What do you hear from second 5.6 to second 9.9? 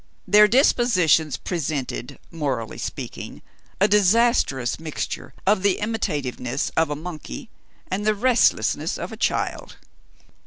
the imitativeness of a monkey and the restlessness of a child.